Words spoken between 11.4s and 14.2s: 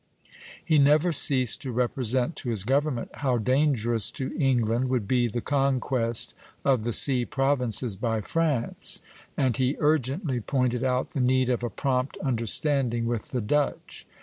of a prompt understanding with the Dutch.